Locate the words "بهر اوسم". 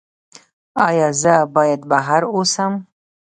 1.91-2.73